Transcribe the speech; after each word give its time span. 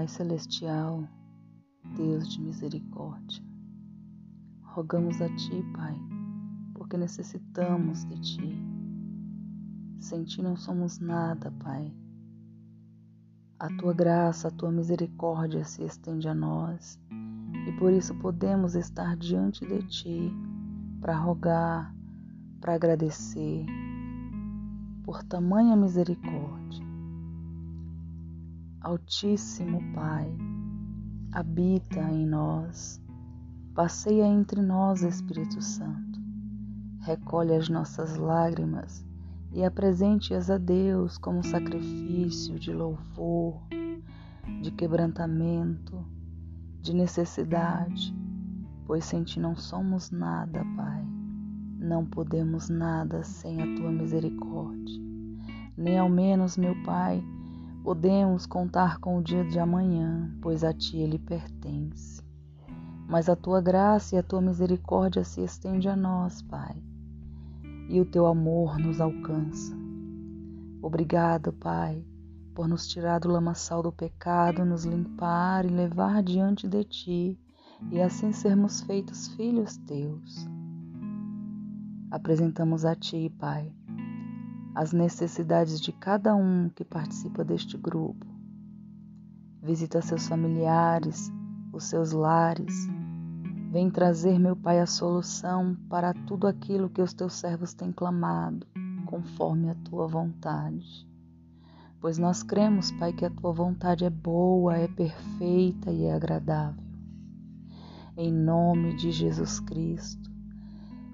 Pai 0.00 0.08
Celestial, 0.08 1.06
Deus 1.94 2.26
de 2.26 2.40
misericórdia, 2.40 3.44
rogamos 4.62 5.20
a 5.20 5.28
Ti, 5.28 5.62
Pai, 5.74 5.94
porque 6.72 6.96
necessitamos 6.96 8.06
de 8.06 8.18
Ti. 8.18 8.64
Sem 10.00 10.24
Ti 10.24 10.40
não 10.40 10.56
somos 10.56 10.98
nada, 11.00 11.50
Pai. 11.62 11.94
A 13.58 13.68
Tua 13.76 13.92
graça, 13.92 14.48
a 14.48 14.50
Tua 14.50 14.72
misericórdia 14.72 15.66
se 15.66 15.82
estende 15.84 16.28
a 16.28 16.34
nós 16.34 16.98
e 17.68 17.72
por 17.72 17.92
isso 17.92 18.14
podemos 18.20 18.74
estar 18.74 19.14
diante 19.18 19.66
de 19.66 19.82
Ti 19.82 20.32
para 20.98 21.14
rogar, 21.14 21.94
para 22.58 22.74
agradecer 22.74 23.66
por 25.04 25.22
tamanha 25.24 25.76
misericórdia. 25.76 26.89
Altíssimo 28.82 29.82
Pai, 29.92 30.34
habita 31.32 32.00
em 32.00 32.26
nós, 32.26 32.98
passeia 33.74 34.24
entre 34.24 34.62
nós, 34.62 35.02
Espírito 35.02 35.60
Santo, 35.60 36.18
recolhe 37.00 37.54
as 37.54 37.68
nossas 37.68 38.16
lágrimas 38.16 39.04
e 39.52 39.62
apresente-as 39.62 40.48
a 40.48 40.56
Deus 40.56 41.18
como 41.18 41.44
sacrifício 41.44 42.58
de 42.58 42.72
louvor, 42.72 43.60
de 44.62 44.70
quebrantamento, 44.70 46.02
de 46.80 46.94
necessidade, 46.94 48.16
pois 48.86 49.04
sem 49.04 49.22
ti 49.24 49.38
não 49.38 49.54
somos 49.54 50.10
nada, 50.10 50.64
Pai. 50.74 51.06
Não 51.78 52.06
podemos 52.06 52.70
nada 52.70 53.22
sem 53.24 53.60
a 53.60 53.76
tua 53.76 53.92
misericórdia. 53.92 55.02
Nem 55.76 55.98
ao 55.98 56.08
menos, 56.08 56.56
meu 56.56 56.74
Pai, 56.82 57.22
podemos 57.82 58.46
contar 58.46 58.98
com 58.98 59.18
o 59.18 59.22
dia 59.22 59.44
de 59.44 59.58
amanhã, 59.58 60.30
pois 60.42 60.62
a 60.62 60.72
ti 60.72 60.98
ele 60.98 61.18
pertence. 61.18 62.22
Mas 63.08 63.28
a 63.28 63.34
tua 63.34 63.60
graça 63.60 64.14
e 64.14 64.18
a 64.18 64.22
tua 64.22 64.40
misericórdia 64.40 65.24
se 65.24 65.42
estende 65.42 65.88
a 65.88 65.96
nós, 65.96 66.42
Pai, 66.42 66.76
e 67.88 68.00
o 68.00 68.04
teu 68.04 68.26
amor 68.26 68.78
nos 68.78 69.00
alcança. 69.00 69.74
Obrigado, 70.82 71.52
Pai, 71.52 72.04
por 72.54 72.68
nos 72.68 72.86
tirar 72.86 73.18
do 73.18 73.28
lamaçal 73.28 73.82
do 73.82 73.90
pecado, 73.90 74.64
nos 74.64 74.84
limpar 74.84 75.64
e 75.64 75.68
levar 75.68 76.22
diante 76.22 76.68
de 76.68 76.84
ti, 76.84 77.40
e 77.90 78.00
assim 78.00 78.32
sermos 78.32 78.82
feitos 78.82 79.28
filhos 79.28 79.76
teus. 79.78 80.46
Apresentamos 82.10 82.84
a 82.84 82.94
ti, 82.94 83.32
Pai, 83.38 83.72
as 84.74 84.92
necessidades 84.92 85.80
de 85.80 85.92
cada 85.92 86.34
um 86.34 86.68
que 86.68 86.84
participa 86.84 87.44
deste 87.44 87.76
grupo. 87.76 88.26
Visita 89.62 90.00
seus 90.00 90.26
familiares, 90.26 91.30
os 91.72 91.84
seus 91.84 92.12
lares. 92.12 92.88
Vem 93.70 93.90
trazer, 93.90 94.38
meu 94.38 94.56
Pai, 94.56 94.80
a 94.80 94.86
solução 94.86 95.76
para 95.88 96.12
tudo 96.12 96.46
aquilo 96.46 96.90
que 96.90 97.02
os 97.02 97.12
teus 97.12 97.34
servos 97.34 97.74
têm 97.74 97.92
clamado, 97.92 98.66
conforme 99.06 99.70
a 99.70 99.74
tua 99.74 100.06
vontade 100.06 101.10
pois 102.00 102.16
nós 102.16 102.42
cremos, 102.42 102.90
Pai, 102.92 103.12
que 103.12 103.24
a 103.24 103.30
tua 103.30 103.52
vontade 103.52 104.04
é 104.04 104.10
boa, 104.10 104.76
é 104.76 104.88
perfeita 104.88 105.90
e 105.90 106.04
é 106.04 106.14
agradável. 106.14 106.82
Em 108.16 108.32
nome 108.32 108.96
de 108.96 109.12
Jesus 109.12 109.60
Cristo, 109.60 110.29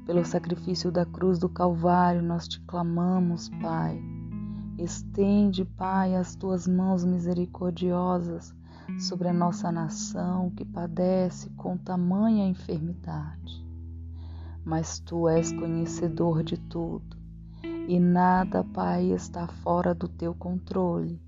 pelo 0.06 0.24
sacrifício 0.24 0.92
da 0.92 1.04
cruz 1.04 1.36
do 1.36 1.48
Calvário, 1.48 2.22
nós 2.22 2.46
te 2.46 2.60
clamamos, 2.60 3.48
Pai. 3.60 4.00
Estende, 4.78 5.64
Pai, 5.64 6.14
as 6.14 6.36
tuas 6.36 6.68
mãos 6.68 7.04
misericordiosas 7.04 8.54
sobre 9.00 9.27
a 9.27 9.32
nossa 9.32 9.72
nação 9.72 10.50
que 10.50 10.64
padece 10.64 11.50
com 11.50 11.77
tamanha 11.77 12.46
enfermidade. 12.46 13.66
Mas 14.64 15.00
tu 15.00 15.28
és 15.28 15.52
conhecedor 15.52 16.45
de 16.45 16.56
tudo 16.56 17.16
e 17.89 17.98
nada, 17.98 18.62
Pai, 18.62 19.12
está 19.12 19.48
fora 19.48 19.92
do 19.92 20.08
teu 20.08 20.34
controle. 20.34 21.20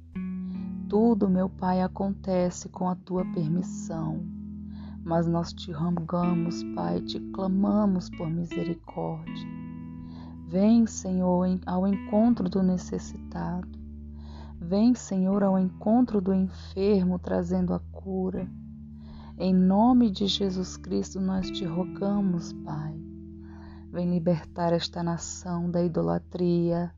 Tudo, 0.89 1.29
meu 1.29 1.49
Pai, 1.49 1.83
acontece 1.83 2.69
com 2.69 2.89
a 2.89 2.95
tua 2.95 3.25
permissão. 3.33 4.38
Mas 5.09 5.27
nós 5.27 5.55
te 5.55 5.73
rogamos, 5.73 6.63
Pai, 6.75 7.01
te 7.01 7.19
clamamos 7.33 8.11
por 8.11 8.29
misericórdia. 8.29 9.49
Vem, 10.47 10.87
Senhor, 10.87 11.59
ao 11.65 11.89
encontro 11.89 12.47
do 12.47 12.63
necessitado. 12.63 13.67
Vem, 14.61 14.95
Senhor, 14.95 15.43
ao 15.43 15.59
encontro 15.59 16.21
do 16.21 16.35
enfermo, 16.35 17.19
trazendo 17.19 17.73
a 17.73 17.81
cura. 17.91 18.47
Em 19.39 19.55
nome 19.55 20.11
de 20.11 20.27
Jesus 20.27 20.77
Cristo, 20.77 21.19
nós 21.19 21.51
te 21.51 21.65
rogamos, 21.65 22.53
Pai. 22.53 22.95
Vem 23.91 24.11
libertar 24.11 24.75
esta 24.75 25.03
nação 25.03 25.71
da 25.71 25.83
idolatria. 25.83 26.93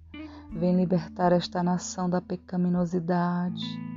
Vem 0.50 0.74
libertar 0.74 1.30
esta 1.30 1.62
nação 1.62 2.10
da 2.10 2.20
pecaminosidade. 2.20 3.89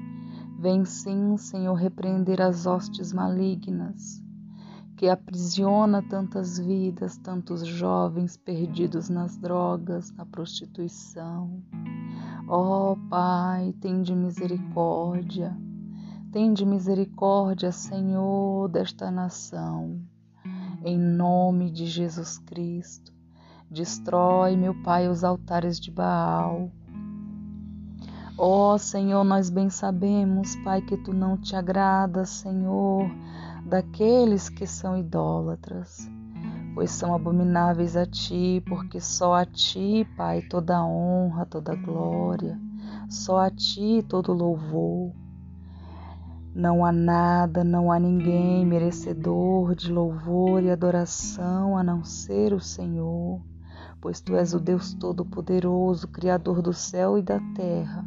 Vem 0.64 0.86
sim, 0.86 1.36
Senhor, 1.36 1.74
repreender 1.74 2.42
as 2.42 2.66
hostes 2.66 3.12
malignas 3.12 4.24
que 4.96 5.10
aprisiona 5.10 6.02
tantas 6.02 6.58
vidas, 6.58 7.18
tantos 7.18 7.68
jovens 7.68 8.38
perdidos 8.38 9.10
nas 9.10 9.38
drogas, 9.38 10.10
na 10.14 10.26
prostituição. 10.26 11.62
Ó 12.48 12.94
oh, 12.94 13.10
Pai, 13.10 13.76
tem 13.82 14.02
de 14.02 14.16
misericórdia. 14.16 15.54
Tem 16.32 16.54
de 16.54 16.66
misericórdia, 16.66 17.74
Senhor, 17.74 18.70
desta 18.70 19.12
nação 19.12 20.00
em 20.86 20.98
nome 20.98 21.72
de 21.72 21.88
Jesus 21.88 22.38
Cristo. 22.38 23.12
Destrói, 23.70 24.56
meu 24.56 24.74
Pai, 24.82 25.10
os 25.10 25.26
altares 25.26 25.78
de 25.78 25.92
Baal. 25.92 26.72
Ó 28.36 28.74
oh, 28.74 28.78
Senhor, 28.80 29.24
nós 29.24 29.52
bem 29.52 29.70
sabemos, 29.70 30.56
Pai, 30.64 30.82
que 30.82 30.98
tu 30.98 31.14
não 31.14 31.38
te 31.38 31.56
agrada, 31.56 32.26
Senhor, 32.26 33.08
daqueles 33.64 34.50
que 34.50 34.66
são 34.66 34.98
idólatras, 34.98 36.10
pois 36.74 36.90
são 36.90 37.14
abomináveis 37.14 37.96
a 37.96 38.08
ti, 38.08 38.64
porque 38.68 39.00
só 39.00 39.36
a 39.36 39.46
ti, 39.46 40.08
Pai, 40.18 40.42
toda 40.42 40.84
honra, 40.84 41.46
toda 41.46 41.76
glória, 41.76 42.60
só 43.08 43.38
a 43.38 43.52
ti 43.52 44.04
todo 44.10 44.34
louvor. 44.34 45.14
Não 46.56 46.84
há 46.84 46.92
nada, 46.92 47.64
não 47.64 47.92
há 47.92 48.00
ninguém 48.00 48.66
merecedor 48.66 49.76
de 49.76 49.92
louvor 49.92 50.64
e 50.64 50.72
adoração 50.72 51.78
a 51.78 51.84
não 51.84 52.04
ser 52.04 52.52
o 52.52 52.60
Senhor, 52.60 53.40
pois 54.02 54.20
tu 54.20 54.36
és 54.36 54.56
o 54.56 54.60
Deus 54.60 54.96
Todo-Poderoso, 54.96 56.08
Criador 56.08 56.64
do 56.64 56.74
céu 56.74 57.16
e 57.16 57.22
da 57.22 57.40
terra. 57.56 58.04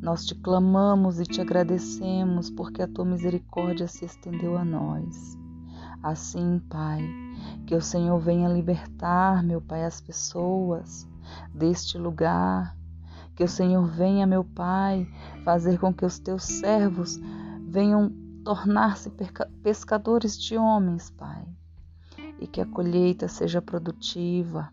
Nós 0.00 0.24
te 0.24 0.34
clamamos 0.34 1.18
e 1.18 1.24
te 1.24 1.40
agradecemos 1.40 2.50
porque 2.50 2.82
a 2.82 2.88
tua 2.88 3.04
misericórdia 3.04 3.88
se 3.88 4.04
estendeu 4.04 4.56
a 4.56 4.64
nós. 4.64 5.36
Assim, 6.00 6.60
Pai, 6.70 7.02
que 7.66 7.74
o 7.74 7.82
Senhor 7.82 8.18
venha 8.20 8.48
libertar, 8.48 9.42
meu 9.42 9.60
Pai, 9.60 9.84
as 9.84 10.00
pessoas 10.00 11.06
deste 11.52 11.98
lugar. 11.98 12.76
Que 13.34 13.42
o 13.42 13.48
Senhor 13.48 13.86
venha, 13.86 14.26
meu 14.26 14.44
Pai, 14.44 15.06
fazer 15.44 15.78
com 15.78 15.92
que 15.92 16.04
os 16.04 16.18
teus 16.18 16.44
servos 16.44 17.18
venham 17.68 18.10
tornar-se 18.44 19.12
pescadores 19.62 20.38
de 20.38 20.56
homens, 20.56 21.10
Pai, 21.10 21.44
e 22.40 22.46
que 22.46 22.60
a 22.60 22.66
colheita 22.66 23.28
seja 23.28 23.60
produtiva. 23.60 24.72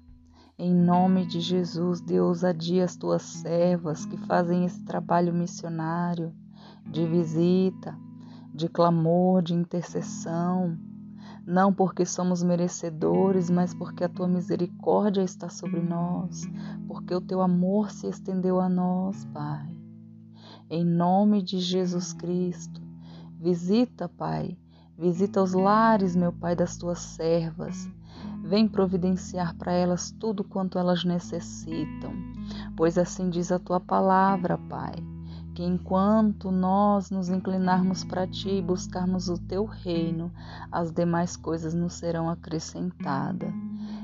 Em 0.57 0.73
nome 0.73 1.25
de 1.25 1.41
Jesus, 1.41 1.99
dê 2.01 2.19
ousadia 2.19 2.85
às 2.85 2.95
tuas 2.95 3.21
servas 3.21 4.05
que 4.05 4.17
fazem 4.17 4.65
esse 4.65 4.83
trabalho 4.83 5.33
missionário 5.33 6.33
de 6.85 7.05
visita, 7.05 7.97
de 8.53 8.69
clamor, 8.69 9.41
de 9.41 9.53
intercessão, 9.53 10.77
não 11.45 11.73
porque 11.73 12.05
somos 12.05 12.41
merecedores, 12.41 13.49
mas 13.49 13.73
porque 13.73 14.03
a 14.03 14.09
tua 14.09 14.27
misericórdia 14.27 15.21
está 15.21 15.49
sobre 15.49 15.81
nós, 15.81 16.47
porque 16.87 17.13
o 17.13 17.21
teu 17.21 17.41
amor 17.41 17.91
se 17.91 18.07
estendeu 18.07 18.59
a 18.59 18.69
nós, 18.69 19.25
Pai. 19.25 19.75
Em 20.69 20.85
nome 20.85 21.41
de 21.41 21.59
Jesus 21.59 22.13
Cristo, 22.13 22.85
Visita, 23.45 24.09
Pai, 24.09 24.57
visita 24.97 25.39
os 25.39 25.53
lares, 25.53 26.15
meu 26.15 26.33
Pai, 26.33 26.55
das 26.55 26.77
tuas 26.77 26.97
servas. 26.97 27.87
Vem 28.47 28.67
providenciar 28.67 29.55
para 29.55 29.71
elas 29.71 30.11
tudo 30.11 30.43
quanto 30.43 30.77
elas 30.77 31.03
necessitam, 31.03 32.13
pois 32.77 32.95
assim 32.95 33.27
diz 33.27 33.51
a 33.51 33.57
tua 33.57 33.79
palavra, 33.79 34.55
Pai, 34.55 34.93
que 35.55 35.63
enquanto 35.63 36.51
nós 36.51 37.09
nos 37.09 37.27
inclinarmos 37.29 38.03
para 38.03 38.27
ti 38.27 38.49
e 38.49 38.61
buscarmos 38.61 39.29
o 39.29 39.39
teu 39.39 39.65
reino, 39.65 40.31
as 40.71 40.91
demais 40.91 41.35
coisas 41.35 41.73
nos 41.73 41.95
serão 41.95 42.29
acrescentadas. 42.29 43.51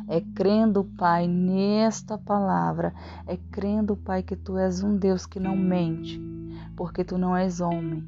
É 0.07 0.19
crendo, 0.19 0.83
Pai, 0.97 1.27
nesta 1.27 2.17
palavra, 2.17 2.95
é 3.27 3.37
crendo, 3.37 3.95
Pai, 3.95 4.23
que 4.23 4.35
tu 4.35 4.57
és 4.57 4.81
um 4.81 4.97
Deus 4.97 5.27
que 5.27 5.39
não 5.39 5.55
mente, 5.55 6.19
porque 6.75 7.03
tu 7.03 7.15
não 7.15 7.37
és 7.37 7.61
homem 7.61 8.03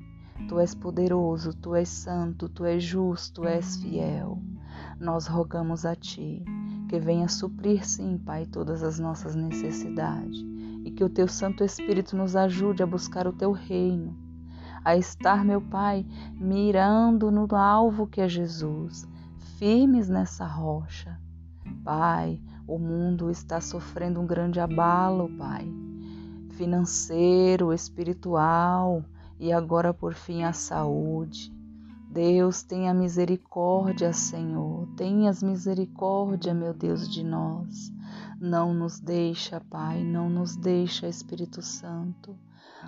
Tu 0.48 0.60
és 0.60 0.74
poderoso, 0.74 1.54
tu 1.54 1.76
és 1.76 1.88
santo, 1.88 2.50
tu 2.50 2.66
és 2.66 2.84
justo, 2.84 3.42
tu 3.42 3.48
és 3.48 3.78
fiel. 3.78 4.42
Nós 5.00 5.28
rogamos 5.28 5.86
a 5.86 5.96
ti 5.96 6.44
que 6.88 7.00
venha 7.00 7.28
suprir, 7.28 7.86
sim, 7.86 8.18
Pai, 8.18 8.46
todas 8.46 8.84
as 8.84 9.00
nossas 9.00 9.36
necessidades 9.36 10.44
e 10.84 10.92
que 10.92 11.04
o 11.04 11.10
teu 11.10 11.28
Santo 11.28 11.64
Espírito 11.64 12.16
nos 12.16 12.36
ajude 12.36 12.84
a 12.84 12.86
buscar 12.86 13.26
o 13.26 13.34
teu 13.34 13.52
reino, 13.52 14.16
a 14.84 14.96
estar, 14.96 15.44
meu 15.44 15.62
Pai, 15.62 16.06
mirando 16.34 17.32
no 17.32 17.48
alvo 17.56 18.06
que 18.06 18.22
é 18.22 18.28
Jesus, 18.28 19.08
firmes 19.58 20.10
nessa 20.10 20.46
rocha. 20.46 21.20
Pai, 21.84 22.40
o 22.68 22.78
mundo 22.78 23.30
está 23.30 23.62
sofrendo 23.62 24.20
um 24.20 24.28
grande 24.28 24.60
abalo, 24.60 25.30
Pai, 25.38 25.66
financeiro, 26.52 27.74
espiritual 27.74 29.04
e 29.40 29.52
agora 29.52 29.94
por 29.94 30.14
fim 30.14 30.44
a 30.44 30.54
saúde. 30.54 31.52
Deus, 32.14 32.62
tenha 32.62 32.94
misericórdia, 32.94 34.14
Senhor. 34.14 34.88
Tenhas 34.96 35.42
misericórdia, 35.42 36.54
meu 36.54 36.72
Deus, 36.72 37.10
de 37.10 37.24
nós. 37.24 37.92
Não 38.40 38.72
nos 38.72 39.00
deixa, 39.00 39.60
Pai, 39.60 40.04
não 40.04 40.30
nos 40.30 40.56
deixa, 40.56 41.08
Espírito 41.08 41.64
Santo. 41.64 42.38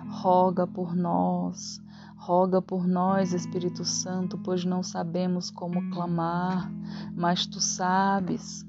Roga 0.08 0.64
por 0.64 0.94
nós, 0.94 1.82
roga 2.16 2.62
por 2.62 2.86
nós, 2.86 3.32
Espírito 3.32 3.84
Santo, 3.84 4.38
pois 4.38 4.64
não 4.64 4.80
sabemos 4.80 5.50
como 5.50 5.90
clamar, 5.90 6.70
mas 7.12 7.46
tu 7.46 7.60
sabes. 7.60 8.64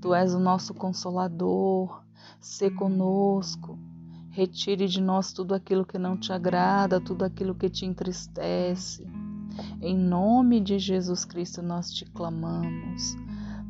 Tu 0.00 0.12
és 0.12 0.34
o 0.34 0.40
nosso 0.40 0.74
consolador. 0.74 2.02
Se 2.40 2.68
conosco. 2.68 3.78
Retire 4.30 4.88
de 4.88 5.00
nós 5.00 5.32
tudo 5.32 5.54
aquilo 5.54 5.86
que 5.86 5.98
não 5.98 6.16
te 6.16 6.32
agrada, 6.32 7.00
tudo 7.00 7.24
aquilo 7.24 7.54
que 7.54 7.70
te 7.70 7.86
entristece. 7.86 9.06
Em 9.80 9.96
nome 9.96 10.60
de 10.60 10.78
Jesus 10.78 11.24
Cristo 11.24 11.62
nós 11.62 11.92
te 11.92 12.04
clamamos. 12.04 13.16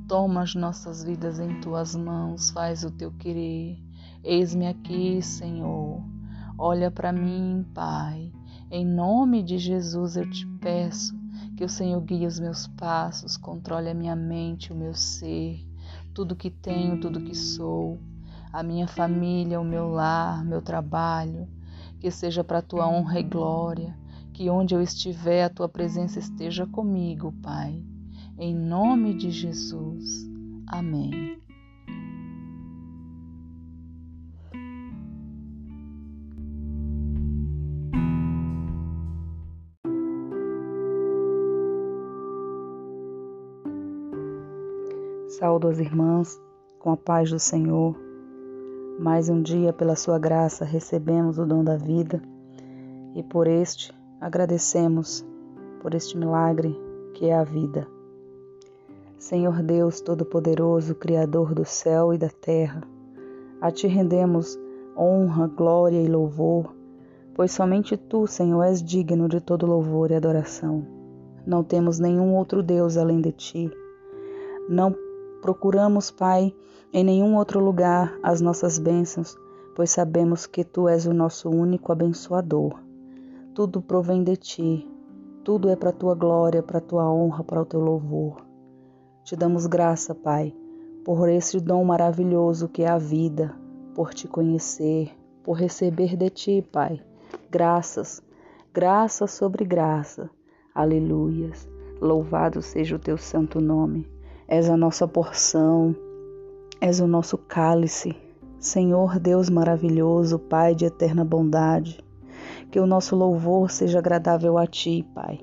Toma 0.08 0.42
as 0.42 0.54
nossas 0.54 1.04
vidas 1.04 1.38
em 1.38 1.60
tuas 1.60 1.94
mãos, 1.94 2.50
faz 2.50 2.82
o 2.82 2.90
teu 2.90 3.12
querer. 3.12 3.78
Eis-me 4.24 4.66
aqui, 4.66 5.22
Senhor. 5.22 6.02
Olha 6.58 6.90
para 6.90 7.12
mim, 7.12 7.64
Pai. 7.72 8.32
Em 8.70 8.84
nome 8.84 9.42
de 9.42 9.56
Jesus 9.56 10.16
eu 10.16 10.28
te 10.28 10.46
peço 10.60 11.18
que 11.56 11.64
o 11.64 11.68
Senhor 11.68 12.00
guie 12.00 12.26
os 12.26 12.40
meus 12.40 12.66
passos, 12.66 13.36
controle 13.36 13.88
a 13.88 13.94
minha 13.94 14.16
mente, 14.16 14.72
o 14.72 14.76
meu 14.76 14.94
ser, 14.94 15.64
tudo 16.14 16.36
que 16.36 16.50
tenho, 16.50 17.00
tudo 17.00 17.20
que 17.20 17.34
sou, 17.34 18.00
a 18.52 18.62
minha 18.62 18.88
família, 18.88 19.60
o 19.60 19.64
meu 19.64 19.88
lar, 19.88 20.44
meu 20.44 20.62
trabalho, 20.62 21.48
que 21.98 22.10
seja 22.10 22.42
para 22.42 22.58
a 22.58 22.62
tua 22.62 22.88
honra 22.88 23.20
e 23.20 23.22
glória 23.22 23.99
que 24.40 24.48
onde 24.48 24.74
eu 24.74 24.80
estiver, 24.80 25.44
a 25.44 25.50
tua 25.50 25.68
presença 25.68 26.18
esteja 26.18 26.66
comigo, 26.66 27.30
Pai. 27.42 27.84
Em 28.38 28.56
nome 28.56 29.12
de 29.12 29.30
Jesus. 29.30 30.26
Amém. 30.66 31.38
Saúdo 45.28 45.68
as 45.68 45.78
irmãs 45.78 46.40
com 46.78 46.92
a 46.92 46.96
paz 46.96 47.28
do 47.28 47.38
Senhor. 47.38 47.94
Mais 48.98 49.28
um 49.28 49.42
dia, 49.42 49.70
pela 49.70 49.94
sua 49.94 50.18
graça, 50.18 50.64
recebemos 50.64 51.38
o 51.38 51.44
dom 51.44 51.62
da 51.62 51.76
vida 51.76 52.22
e 53.14 53.22
por 53.22 53.46
este 53.46 53.99
Agradecemos 54.20 55.24
por 55.80 55.94
este 55.94 56.14
milagre 56.14 56.78
que 57.14 57.30
é 57.30 57.34
a 57.34 57.42
vida. 57.42 57.88
Senhor 59.16 59.62
Deus 59.62 60.02
Todo-Poderoso, 60.02 60.94
Criador 60.94 61.54
do 61.54 61.64
céu 61.64 62.12
e 62.12 62.18
da 62.18 62.28
terra, 62.28 62.82
a 63.62 63.70
Ti 63.70 63.86
rendemos 63.86 64.58
honra, 64.94 65.46
glória 65.46 66.02
e 66.02 66.06
louvor, 66.06 66.74
pois 67.34 67.50
somente 67.50 67.96
Tu, 67.96 68.26
Senhor, 68.26 68.62
és 68.62 68.82
digno 68.82 69.26
de 69.26 69.40
todo 69.40 69.64
louvor 69.64 70.10
e 70.10 70.16
adoração. 70.16 70.86
Não 71.46 71.64
temos 71.64 71.98
nenhum 71.98 72.34
outro 72.34 72.62
Deus 72.62 72.98
além 72.98 73.22
de 73.22 73.32
Ti. 73.32 73.70
Não 74.68 74.94
procuramos, 75.40 76.10
Pai, 76.10 76.54
em 76.92 77.02
nenhum 77.02 77.36
outro 77.36 77.58
lugar 77.58 78.18
as 78.22 78.42
nossas 78.42 78.78
bênçãos, 78.78 79.34
pois 79.74 79.90
sabemos 79.90 80.44
que 80.44 80.62
Tu 80.62 80.88
és 80.88 81.06
o 81.06 81.14
nosso 81.14 81.48
único 81.48 81.90
abençoador. 81.90 82.89
Tudo 83.52 83.82
provém 83.82 84.22
de 84.22 84.36
ti, 84.36 84.88
tudo 85.42 85.68
é 85.68 85.74
para 85.74 85.90
tua 85.90 86.14
glória, 86.14 86.62
para 86.62 86.80
tua 86.80 87.10
honra, 87.12 87.42
para 87.42 87.60
o 87.60 87.64
teu 87.64 87.80
louvor. 87.80 88.46
Te 89.24 89.34
damos 89.34 89.66
graça, 89.66 90.14
Pai, 90.14 90.54
por 91.04 91.28
esse 91.28 91.58
dom 91.58 91.84
maravilhoso 91.84 92.68
que 92.68 92.82
é 92.82 92.88
a 92.88 92.96
vida, 92.96 93.52
por 93.92 94.14
te 94.14 94.28
conhecer, 94.28 95.10
por 95.42 95.54
receber 95.54 96.16
de 96.16 96.30
ti, 96.30 96.62
Pai. 96.70 97.02
Graças, 97.50 98.22
graça 98.72 99.26
sobre 99.26 99.64
graça. 99.64 100.30
Aleluias. 100.72 101.68
Louvado 102.00 102.62
seja 102.62 102.94
o 102.94 103.00
teu 103.00 103.18
santo 103.18 103.60
nome. 103.60 104.08
És 104.46 104.70
a 104.70 104.76
nossa 104.76 105.08
porção, 105.08 105.94
és 106.80 107.00
o 107.00 107.06
nosso 107.06 107.36
cálice. 107.36 108.14
Senhor 108.60 109.18
Deus 109.18 109.50
maravilhoso, 109.50 110.38
Pai 110.38 110.74
de 110.74 110.84
eterna 110.84 111.24
bondade, 111.24 111.98
que 112.70 112.80
o 112.80 112.86
nosso 112.86 113.16
louvor 113.16 113.70
seja 113.70 113.98
agradável 113.98 114.56
a 114.58 114.66
Ti, 114.66 115.06
Pai. 115.14 115.40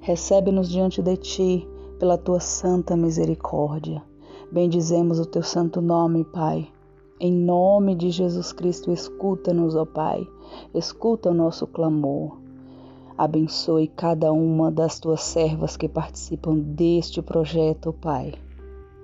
Recebe-nos 0.00 0.68
diante 0.68 1.02
de 1.02 1.16
Ti 1.16 1.68
pela 1.98 2.18
Tua 2.18 2.40
santa 2.40 2.96
misericórdia. 2.96 4.02
Bendizemos 4.50 5.18
o 5.18 5.26
Teu 5.26 5.42
santo 5.42 5.80
nome, 5.80 6.24
Pai. 6.24 6.68
Em 7.20 7.32
nome 7.32 7.94
de 7.94 8.10
Jesus 8.10 8.52
Cristo, 8.52 8.92
escuta-nos, 8.92 9.74
ó 9.74 9.84
Pai. 9.84 10.26
Escuta 10.72 11.30
o 11.30 11.34
nosso 11.34 11.66
clamor. 11.66 12.38
Abençoe 13.16 13.88
cada 13.88 14.32
uma 14.32 14.70
das 14.70 15.00
tuas 15.00 15.22
servas 15.22 15.76
que 15.76 15.88
participam 15.88 16.56
deste 16.56 17.20
projeto, 17.20 17.92
Pai. 17.92 18.34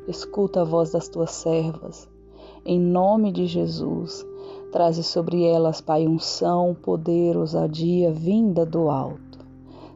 Escuta 0.07 0.61
a 0.61 0.65
voz 0.65 0.93
das 0.93 1.09
tuas 1.09 1.33
servas. 1.33 2.09
Em 2.65 2.79
nome 2.79 3.33
de 3.33 3.47
Jesus, 3.47 4.25
Traze 4.75 5.05
sobre 5.05 5.45
elas, 5.45 5.81
Pai, 5.81 6.05
unção, 6.05 6.75
poder, 6.75 7.37
ousadia 7.37 8.11
vinda 8.11 8.67
do 8.67 8.91
alto. 8.91 9.39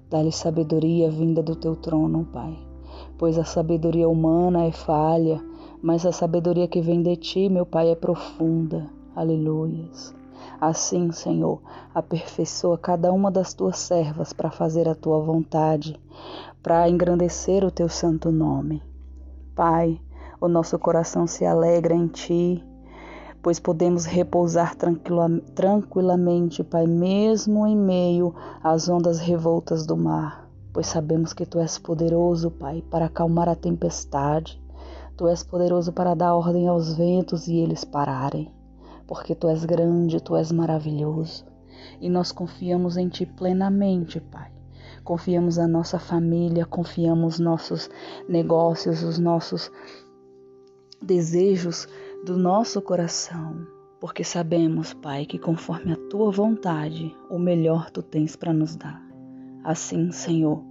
Dá-lhe 0.09 0.31
sabedoria 0.31 1.11
vinda 1.11 1.43
do 1.43 1.57
teu 1.57 1.75
trono, 1.75 2.25
Pai. 2.33 2.57
Pois 3.19 3.37
a 3.41 3.45
sabedoria 3.45 4.09
humana 4.09 4.67
é 4.67 4.71
falha, 4.71 5.45
mas 5.83 6.07
a 6.07 6.13
sabedoria 6.13 6.69
que 6.69 6.81
vem 6.81 7.03
de 7.03 7.17
ti, 7.17 7.49
meu 7.49 7.67
Pai, 7.67 7.91
é 7.91 7.97
profunda. 7.97 8.89
Aleluias. 9.17 10.15
Assim, 10.61 11.11
Senhor, 11.11 11.61
aperfeiçoa 11.93 12.79
cada 12.79 13.13
uma 13.13 13.33
das 13.33 13.53
tuas 13.53 13.79
servas 13.79 14.33
para 14.33 14.49
fazer 14.49 14.89
a 14.89 14.95
tua 14.95 15.19
vontade, 15.19 16.01
para 16.63 16.89
engrandecer 16.89 17.65
o 17.65 17.73
teu 17.73 17.89
santo 17.89 18.31
nome. 18.31 18.81
Pai, 19.57 20.01
o 20.41 20.47
nosso 20.47 20.79
coração 20.79 21.27
se 21.27 21.45
alegra 21.45 21.97
em 21.97 22.07
ti, 22.07 22.65
pois 23.43 23.59
podemos 23.59 24.05
repousar 24.05 24.75
tranquilamente, 25.55 26.65
Pai, 26.65 26.87
mesmo 26.87 27.67
em 27.67 27.77
meio 27.77 28.35
às 28.63 28.89
ondas 28.89 29.19
revoltas 29.19 29.87
do 29.87 29.97
mar, 29.97 30.49
pois 30.73 30.87
sabemos 30.87 31.33
que 31.33 31.47
Tu 31.47 31.59
és 31.59 31.79
poderoso, 31.79 32.51
Pai, 32.51 32.83
para 32.91 33.07
acalmar 33.07 33.49
a 33.49 33.55
tempestade. 33.55 34.61
Tu 35.17 35.27
és 35.27 35.43
poderoso 35.43 35.93
para 35.93 36.15
dar 36.15 36.35
ordem 36.35 36.69
aos 36.69 36.95
ventos 36.95 37.49
e 37.49 37.57
eles 37.57 37.85
pararem, 37.85 38.53
porque 39.07 39.35
Tu 39.35 39.49
és 39.49 39.65
grande, 39.65 40.23
Tu 40.23 40.37
és 40.37 40.53
maravilhoso. 40.53 41.45
E 42.01 42.09
nós 42.09 42.31
confiamos 42.31 42.97
em 42.97 43.09
Ti 43.09 43.27
plenamente, 43.27 44.21
Pai. 44.21 44.51
Confiamos 45.03 45.59
a 45.59 45.67
nossa 45.67 45.99
família, 45.99 46.67
confiamos 46.67 47.39
nossos 47.39 47.89
negócios, 48.29 49.03
os 49.03 49.19
nossos 49.19 49.71
desejos 51.01 51.89
do 52.25 52.37
nosso 52.37 52.83
coração, 52.83 53.67
porque 54.01 54.25
sabemos, 54.25 54.93
Pai, 54.93 55.25
que 55.25 55.39
conforme 55.39 55.93
a 55.93 55.97
tua 55.97 56.31
vontade, 56.31 57.15
o 57.31 57.39
melhor 57.39 57.91
tu 57.91 58.03
tens 58.03 58.37
para 58.37 58.53
nos 58.53 58.77
dar. 58.77 59.03
Assim, 59.65 60.11
Senhor, 60.11 60.63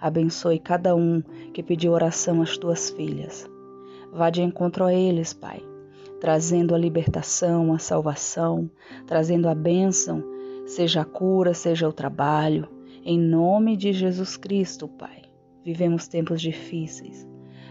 abençoe 0.00 0.58
cada 0.58 0.94
um 0.94 1.22
que 1.52 1.62
pediu 1.62 1.92
oração 1.92 2.40
às 2.40 2.56
tuas 2.56 2.90
filhas. 2.90 3.48
Vá 4.12 4.30
de 4.30 4.42
encontro 4.42 4.84
a 4.84 4.94
eles, 4.94 5.32
Pai, 5.32 5.62
trazendo 6.20 6.74
a 6.74 6.78
libertação, 6.78 7.72
a 7.72 7.78
salvação, 7.78 8.70
trazendo 9.06 9.48
a 9.48 9.54
bênção, 9.54 10.22
seja 10.66 11.02
a 11.02 11.04
cura, 11.04 11.52
seja 11.52 11.88
o 11.88 11.92
trabalho, 11.92 12.68
em 13.04 13.18
nome 13.18 13.76
de 13.76 13.92
Jesus 13.92 14.36
Cristo, 14.36 14.86
Pai. 14.86 15.22
Vivemos 15.64 16.08
tempos 16.08 16.40
difíceis, 16.40 17.26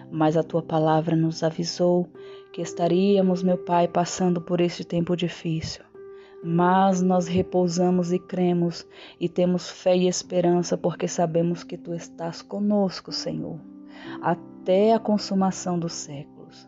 mas 0.09 0.35
a 0.35 0.43
tua 0.43 0.61
palavra 0.61 1.15
nos 1.15 1.43
avisou 1.43 2.09
que 2.51 2.61
estaríamos, 2.61 3.41
meu 3.43 3.57
Pai, 3.57 3.87
passando 3.87 4.41
por 4.41 4.59
este 4.61 4.83
tempo 4.83 5.15
difícil. 5.15 5.83
mas 6.43 7.01
nós 7.03 7.27
repousamos 7.27 8.11
e 8.11 8.17
cremos 8.17 8.87
e 9.19 9.29
temos 9.29 9.69
fé 9.69 9.95
e 9.95 10.07
esperança 10.07 10.75
porque 10.75 11.07
sabemos 11.07 11.63
que 11.63 11.77
tu 11.77 11.93
estás 11.93 12.41
conosco, 12.41 13.11
Senhor, 13.11 13.59
até 14.21 14.93
a 14.93 14.99
consumação 14.99 15.77
dos 15.77 15.93
séculos. 15.93 16.67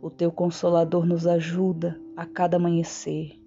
O 0.00 0.08
teu 0.08 0.30
consolador 0.30 1.04
nos 1.04 1.26
ajuda 1.26 2.00
a 2.16 2.24
cada 2.24 2.56
amanhecer. 2.56 3.40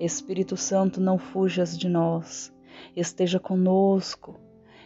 Espírito 0.00 0.56
Santo, 0.56 1.00
não 1.00 1.16
fujas 1.16 1.78
de 1.78 1.88
nós. 1.88 2.52
Esteja 2.96 3.38
conosco, 3.38 4.40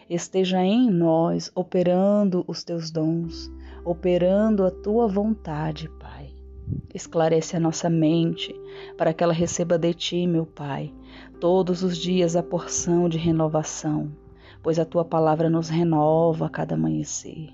esteja 0.07 0.63
em 0.63 0.91
nós, 0.91 1.51
operando 1.55 2.45
os 2.47 2.63
teus 2.63 2.91
dons, 2.91 3.51
operando 3.83 4.63
a 4.63 4.69
tua 4.69 5.07
vontade, 5.07 5.89
Pai. 5.99 6.16
Esclarece 6.93 7.55
a 7.55 7.59
nossa 7.59 7.89
mente 7.89 8.55
para 8.97 9.13
que 9.13 9.23
ela 9.23 9.33
receba 9.33 9.77
de 9.77 9.93
ti, 9.93 10.25
meu 10.25 10.45
Pai, 10.45 10.93
todos 11.39 11.83
os 11.83 11.97
dias 11.97 12.35
a 12.35 12.41
porção 12.41 13.09
de 13.09 13.17
renovação, 13.17 14.11
pois 14.63 14.79
a 14.79 14.85
tua 14.85 15.05
palavra 15.05 15.49
nos 15.49 15.69
renova 15.69 16.45
a 16.45 16.49
cada 16.49 16.75
amanhecer. 16.75 17.49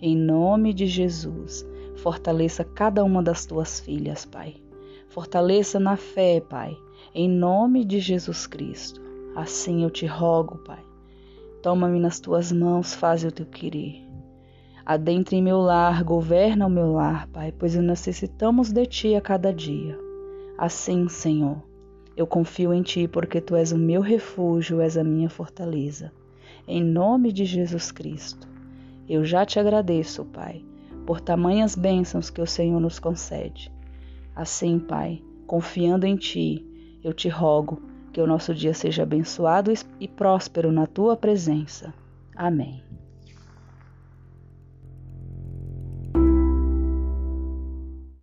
Em 0.00 0.16
nome 0.16 0.74
de 0.74 0.86
Jesus, 0.86 1.66
fortaleça 1.96 2.64
cada 2.64 3.04
uma 3.04 3.22
das 3.22 3.46
tuas 3.46 3.80
filhas, 3.80 4.24
Pai. 4.24 4.56
Fortaleça 5.08 5.78
na 5.78 5.96
fé, 5.96 6.40
Pai, 6.40 6.76
em 7.14 7.28
nome 7.28 7.84
de 7.84 8.00
Jesus 8.00 8.46
Cristo. 8.46 9.00
Assim 9.34 9.82
eu 9.82 9.90
te 9.90 10.06
rogo, 10.06 10.58
Pai. 10.58 10.82
Toma-me 11.62 12.00
nas 12.00 12.18
tuas 12.20 12.50
mãos, 12.50 12.94
faz 12.94 13.24
o 13.24 13.30
teu 13.30 13.46
querer. 13.46 14.11
Adentre 14.84 15.36
em 15.36 15.42
meu 15.42 15.60
lar, 15.60 16.02
governa 16.02 16.66
o 16.66 16.70
meu 16.70 16.92
lar, 16.92 17.28
Pai, 17.28 17.52
pois 17.56 17.74
necessitamos 17.76 18.72
de 18.72 18.84
Ti 18.84 19.14
a 19.14 19.20
cada 19.20 19.52
dia. 19.52 19.96
Assim, 20.58 21.08
Senhor, 21.08 21.62
eu 22.16 22.26
confio 22.26 22.74
em 22.74 22.82
Ti 22.82 23.06
porque 23.06 23.40
Tu 23.40 23.54
és 23.54 23.72
o 23.72 23.78
meu 23.78 24.00
refúgio, 24.00 24.80
és 24.80 24.96
a 24.96 25.04
minha 25.04 25.30
fortaleza. 25.30 26.12
Em 26.66 26.82
nome 26.82 27.32
de 27.32 27.44
Jesus 27.44 27.92
Cristo, 27.92 28.48
eu 29.08 29.24
já 29.24 29.46
te 29.46 29.58
agradeço, 29.58 30.24
Pai, 30.24 30.64
por 31.06 31.20
tamanhas 31.20 31.74
bênçãos 31.74 32.28
que 32.28 32.40
o 32.40 32.46
Senhor 32.46 32.80
nos 32.80 32.98
concede. 32.98 33.72
Assim, 34.34 34.78
Pai, 34.78 35.22
confiando 35.46 36.06
em 36.06 36.16
Ti, 36.16 36.64
eu 37.04 37.12
te 37.12 37.28
rogo 37.28 37.82
que 38.12 38.20
o 38.20 38.26
nosso 38.26 38.54
dia 38.54 38.74
seja 38.74 39.04
abençoado 39.04 39.72
e 39.98 40.08
próspero 40.08 40.70
na 40.70 40.86
Tua 40.86 41.16
presença. 41.16 41.94
Amém. 42.36 42.91